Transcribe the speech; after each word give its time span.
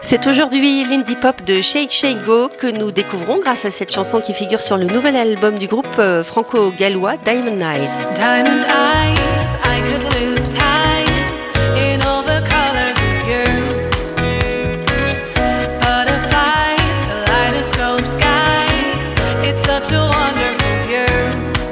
C'est 0.00 0.26
aujourd'hui 0.26 0.84
l'indie 0.84 1.16
pop 1.16 1.42
de 1.44 1.60
Shake 1.60 1.90
Shake 1.90 2.24
Go 2.24 2.48
que 2.48 2.66
nous 2.66 2.92
découvrons 2.92 3.40
grâce 3.40 3.64
à 3.64 3.70
cette 3.70 3.92
chanson 3.92 4.20
qui 4.20 4.32
figure 4.32 4.60
sur 4.60 4.76
le 4.76 4.86
nouvel 4.86 5.16
album 5.16 5.58
du 5.58 5.66
groupe 5.66 5.86
euh, 5.98 6.22
franco-gallois 6.22 7.16
Diamond 7.24 7.60
Eyes. 7.60 7.90
Diamond 8.14 8.62
eyes, 8.62 9.18
I 9.64 9.80
could 9.82 10.04
lose 10.20 10.37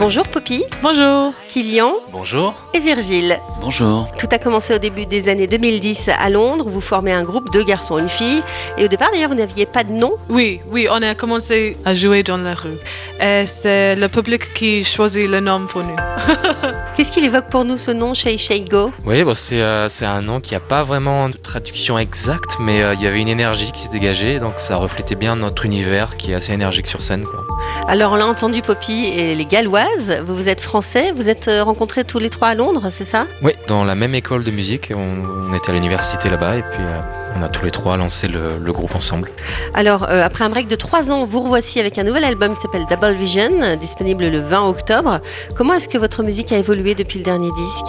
Bonjour 0.00 0.26
Poppy, 0.26 0.64
Bonjour. 0.82 1.34
Kilian 1.46 1.92
Bonjour. 2.10 2.54
et 2.72 2.80
Virgile. 2.80 3.38
Bonjour. 3.60 4.08
Tout 4.18 4.26
a 4.30 4.38
commencé 4.38 4.74
au 4.74 4.78
début 4.78 5.04
des 5.04 5.28
années 5.28 5.46
2010 5.46 6.08
à 6.18 6.30
Londres. 6.30 6.64
Vous 6.68 6.80
formez 6.80 7.12
un 7.12 7.22
groupe, 7.22 7.50
deux 7.52 7.62
garçons, 7.64 7.98
une 7.98 8.08
fille. 8.08 8.42
Et 8.78 8.84
au 8.86 8.88
départ 8.88 9.10
d'ailleurs, 9.12 9.28
vous 9.28 9.34
n'aviez 9.36 9.66
pas 9.66 9.84
de 9.84 9.92
nom. 9.92 10.12
Oui, 10.30 10.62
oui, 10.70 10.88
on 10.90 11.02
a 11.02 11.14
commencé 11.14 11.76
à 11.84 11.92
jouer 11.92 12.22
dans 12.22 12.38
la 12.38 12.54
rue. 12.54 12.78
Et 13.22 13.44
c'est 13.46 13.96
le 13.96 14.08
public 14.08 14.54
qui 14.54 14.82
choisit 14.82 15.28
le 15.28 15.40
nom 15.40 15.66
pour 15.66 15.82
nous. 15.82 15.96
Qu'est-ce 16.96 17.10
qu'il 17.12 17.24
évoque 17.24 17.48
pour 17.48 17.64
nous 17.66 17.76
ce 17.76 17.90
nom, 17.90 18.14
Shake 18.14 18.38
Shake 18.38 18.68
Go? 18.70 18.90
Oui, 19.04 19.22
bon, 19.24 19.34
c'est 19.34 19.60
euh, 19.60 19.88
c'est 19.90 20.06
un 20.06 20.22
nom 20.22 20.40
qui 20.40 20.54
n'a 20.54 20.60
pas 20.60 20.82
vraiment 20.84 21.28
de 21.28 21.36
traduction 21.36 21.98
exacte, 21.98 22.56
mais 22.60 22.82
euh, 22.82 22.94
il 22.94 23.02
y 23.02 23.06
avait 23.06 23.20
une 23.20 23.28
énergie 23.28 23.72
qui 23.72 23.82
se 23.82 23.90
dégageait, 23.90 24.38
donc 24.38 24.54
ça 24.56 24.76
reflétait 24.76 25.16
bien 25.16 25.36
notre 25.36 25.66
univers 25.66 26.16
qui 26.16 26.32
est 26.32 26.34
assez 26.34 26.52
énergique 26.52 26.86
sur 26.86 27.02
scène. 27.02 27.24
quoi. 27.24 27.44
Alors 27.88 28.12
on 28.12 28.16
l'a 28.16 28.26
entendu 28.26 28.62
Poppy 28.62 29.04
et 29.14 29.34
les 29.34 29.44
Galloises. 29.44 30.18
Vous, 30.22 30.34
vous 30.34 30.48
êtes 30.48 30.60
français, 30.60 31.12
vous 31.14 31.28
êtes 31.28 31.48
euh, 31.48 31.62
rencontrés 31.62 32.04
tous 32.04 32.18
les 32.18 32.30
trois 32.30 32.48
à 32.48 32.54
Londres, 32.54 32.88
c'est 32.90 33.04
ça? 33.04 33.26
Oui, 33.42 33.52
dans 33.68 33.84
la 33.84 33.94
même 33.94 34.14
école 34.14 34.44
de 34.44 34.50
musique, 34.50 34.92
on, 34.94 35.50
on 35.50 35.54
était 35.54 35.70
à 35.70 35.74
l'université 35.74 36.30
là-bas, 36.30 36.56
et 36.56 36.62
puis 36.62 36.82
euh, 36.84 37.00
on 37.36 37.42
a 37.42 37.48
tous 37.48 37.64
les 37.64 37.70
trois 37.70 37.96
lancé 37.96 38.28
le, 38.28 38.58
le 38.58 38.72
groupe 38.72 38.94
ensemble. 38.94 39.30
Alors, 39.74 40.04
euh, 40.08 40.24
après 40.24 40.44
un 40.44 40.48
break 40.48 40.68
de 40.68 40.76
trois 40.76 41.10
ans, 41.10 41.24
vous 41.24 41.40
revoici 41.40 41.80
avec 41.80 41.98
un 41.98 42.04
nouvel 42.04 42.24
album 42.24 42.54
qui 42.54 42.60
s'appelle 42.60 42.86
Double 42.90 43.12
Vision, 43.14 43.76
disponible 43.80 44.28
le 44.28 44.40
20 44.40 44.68
octobre. 44.68 45.20
Comment 45.56 45.74
est-ce 45.74 45.88
que 45.88 45.98
votre 45.98 46.22
musique 46.22 46.52
a 46.52 46.56
évolué 46.58 46.94
depuis 46.94 47.18
le 47.18 47.24
dernier 47.24 47.50
disque? 47.50 47.86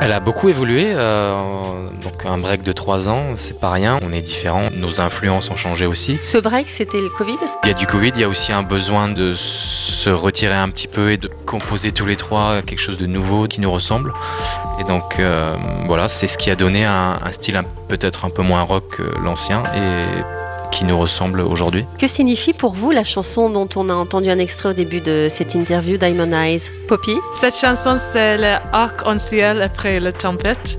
Elle 0.00 0.12
a 0.12 0.20
beaucoup 0.20 0.48
évolué, 0.48 0.88
euh, 0.88 1.36
donc 2.02 2.26
un 2.26 2.36
break 2.38 2.62
de 2.62 2.72
trois 2.72 3.08
ans, 3.08 3.24
c'est 3.36 3.58
pas 3.60 3.70
rien, 3.70 3.98
on 4.02 4.12
est 4.12 4.20
différents, 4.20 4.68
nos 4.74 5.00
influences 5.00 5.50
ont 5.50 5.56
changé 5.56 5.86
aussi. 5.86 6.18
Ce 6.22 6.36
break, 6.36 6.68
c'était 6.68 7.00
le 7.00 7.08
Covid? 7.08 7.36
Il 7.62 7.68
y 7.68 7.70
a 7.70 7.74
du 7.74 7.86
Covid, 7.86 8.10
il 8.14 8.20
y 8.20 8.24
a 8.24 8.28
aussi 8.28 8.52
un 8.52 8.62
besoin 8.62 9.08
de 9.08 9.32
se 9.32 10.10
retirer 10.10 10.54
un 10.54 10.68
petit 10.68 10.88
peu 10.88 11.12
et 11.12 11.16
de 11.16 11.30
composer 11.46 11.92
tous 11.92 12.06
les 12.06 12.16
trois 12.16 12.60
quelque 12.62 12.80
chose 12.80 12.98
de 12.98 13.06
nouveau 13.06 13.46
qui 13.46 13.60
nous 13.60 13.70
ressemble. 13.70 14.12
Et 14.80 14.84
donc 14.84 15.18
euh, 15.20 15.54
voilà, 15.86 16.08
c'est 16.08 16.26
ce 16.26 16.36
qui 16.36 16.50
a 16.50 16.56
donné 16.56 16.84
un, 16.84 17.16
un 17.22 17.32
style 17.32 17.60
peut-être 17.88 18.24
un 18.24 18.30
peu 18.30 18.42
moins 18.42 18.62
rock 18.62 18.83
que 18.90 19.02
l'ancien 19.22 19.62
et 19.74 20.02
qui 20.74 20.84
nous 20.84 20.98
ressemble 20.98 21.40
aujourd'hui. 21.40 21.84
Que 21.98 22.08
signifie 22.08 22.52
pour 22.52 22.72
vous 22.72 22.90
la 22.90 23.04
chanson 23.04 23.48
dont 23.48 23.68
on 23.76 23.88
a 23.88 23.94
entendu 23.94 24.28
un 24.28 24.38
extrait 24.38 24.70
au 24.70 24.72
début 24.72 25.00
de 25.00 25.28
cette 25.30 25.54
interview, 25.54 25.96
Diamond 25.96 26.32
Eyes? 26.32 26.70
Poppy? 26.88 27.16
Cette 27.36 27.56
chanson, 27.56 27.96
c'est 27.96 28.38
le 28.38 28.56
arc-en-ciel 28.72 29.62
après 29.62 30.00
la 30.00 30.10
tempête. 30.10 30.78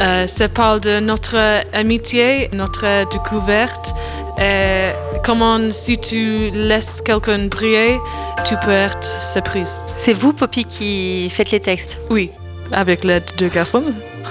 Euh, 0.00 0.26
ça 0.26 0.48
parle 0.48 0.80
de 0.80 0.98
notre 0.98 1.36
amitié, 1.72 2.50
notre 2.52 3.08
découverte. 3.10 3.94
Et 4.40 4.88
comment 5.24 5.60
si 5.70 5.96
tu 5.96 6.50
laisses 6.50 7.00
quelqu'un 7.00 7.46
briller, 7.46 7.98
tu 8.44 8.56
peux 8.64 8.72
être 8.72 9.06
surprise. 9.22 9.82
C'est 9.86 10.12
vous, 10.12 10.32
Poppy, 10.32 10.64
qui 10.64 11.30
faites 11.30 11.52
les 11.52 11.60
textes? 11.60 11.98
Oui, 12.10 12.32
avec 12.72 13.04
l'aide 13.04 13.24
de 13.38 13.48
garçons. 13.48 13.84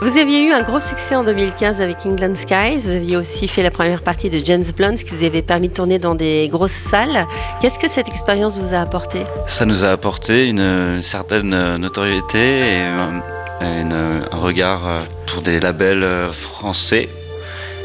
Vous 0.02 0.17
aviez 0.17 0.44
eu 0.45 0.52
un 0.53 0.64
gros 0.64 0.80
succès 0.80 1.14
en 1.16 1.25
2015 1.25 1.81
avec 1.81 2.05
England 2.05 2.33
Skies. 2.36 2.78
Vous 2.86 2.92
aviez 2.92 3.17
aussi 3.17 3.50
fait 3.50 3.64
la 3.64 3.69
première 3.72 4.02
partie 4.02 4.30
de 4.30 4.39
James 4.45 4.64
Blunt, 4.78 4.95
ce 4.95 5.03
qui 5.03 5.14
vous 5.14 5.25
avait 5.25 5.41
permis 5.41 5.67
de 5.67 5.73
tourner 5.73 6.00
dans 6.00 6.16
des 6.16 6.47
grosses 6.50 6.72
salles. 6.72 7.28
Qu'est-ce 7.61 7.80
que 7.80 7.89
cette 7.89 8.08
expérience 8.08 8.59
vous 8.59 8.73
a 8.73 8.80
apporté? 8.80 9.23
Ça 9.47 9.66
nous 9.66 9.83
a 9.83 9.89
apporté 9.89 10.47
une 10.47 11.01
certaine 11.03 11.75
notoriété 11.78 12.38
et 12.40 12.81
euh, 12.81 13.81
une- 13.81 14.22
un 14.31 14.38
regard 14.38 14.88
euh, 14.88 15.00
pour 15.28 15.41
des 15.41 15.59
labels 15.59 16.03
euh, 16.03 16.31
français. 16.31 17.09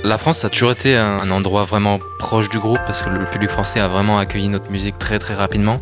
La 0.04 0.18
France, 0.18 0.40
ça 0.40 0.48
a 0.48 0.50
toujours 0.50 0.72
été 0.72 0.94
un, 0.96 1.30
endroit 1.30 1.62
vraiment 1.62 1.98
proche 2.18 2.50
du 2.50 2.58
groupe 2.58 2.80
parce 2.86 3.00
que 3.00 3.08
le 3.08 3.24
public 3.24 3.48
français 3.48 3.80
a 3.80 3.88
vraiment 3.88 4.18
accueilli 4.18 4.48
notre 4.48 4.70
musique 4.70 4.98
très 4.98 5.18
très 5.18 5.32
rapidement. 5.32 5.76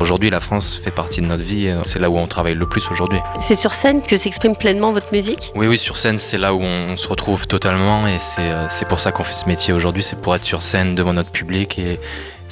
Aujourd'hui, 0.00 0.28
la 0.28 0.40
France 0.40 0.78
fait 0.84 0.90
partie 0.90 1.22
de 1.22 1.26
notre 1.26 1.42
vie 1.42 1.68
et 1.68 1.74
c'est 1.84 1.98
là 1.98 2.10
où 2.10 2.18
on 2.18 2.26
travaille 2.26 2.56
le 2.56 2.66
plus 2.66 2.86
aujourd'hui. 2.90 3.20
C'est 3.40 3.54
sur 3.54 3.72
scène 3.72 4.02
que 4.02 4.18
s'exprime 4.18 4.54
pleinement 4.54 4.92
votre 4.92 5.10
musique? 5.12 5.50
Oui, 5.54 5.66
oui, 5.66 5.78
sur 5.78 5.96
scène, 5.96 6.18
c'est 6.18 6.36
là 6.36 6.52
où 6.52 6.60
on 6.60 6.98
se 6.98 7.08
retrouve 7.08 7.46
totalement 7.46 8.06
et 8.06 8.18
c'est 8.18 8.42
euh, 8.42 8.66
c'est 8.68 8.86
pour 8.86 9.00
ça 9.00 9.12
qu'on 9.12 9.24
fait 9.24 9.32
ce 9.32 9.46
métier 9.46 9.72
aujourd'hui, 9.72 10.02
c'est 10.02 10.20
pour 10.20 10.34
être 10.34 10.44
sur 10.44 10.60
scène 10.60 10.94
devant 10.94 11.14
notre 11.14 11.30
public 11.30 11.78
et 11.78 11.98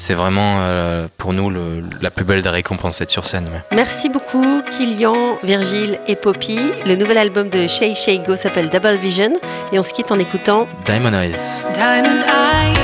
c'est 0.03 0.15
vraiment 0.15 0.57
euh, 0.59 1.07
pour 1.17 1.33
nous 1.33 1.49
le- 1.49 1.81
la 2.01 2.11
plus 2.11 2.25
belle 2.25 2.43
des 2.43 2.49
récompenses, 2.49 3.01
être 3.01 3.11
sur 3.11 3.25
scène. 3.27 3.49
Merci 3.73 4.09
beaucoup, 4.09 4.63
Kilian, 4.73 5.39
Virgile 5.45 5.99
et 6.09 6.17
Poppy. 6.17 6.59
Le 6.87 6.97
nouvel 6.97 7.19
album 7.19 7.49
de 7.49 7.69
Shay 7.69 7.95
Shay 7.95 8.19
Go 8.19 8.35
s'appelle 8.35 8.69
Double 8.69 8.97
Vision 8.97 9.33
et 9.73 9.79
on 9.79 9.83
se 9.85 9.93
quitte 9.93 10.11
en 10.11 10.19
écoutant 10.19 10.67
Diamond 10.85 11.13
Eyes. 11.15 11.37
Diamond 11.75 12.21
eyes, 12.27 12.75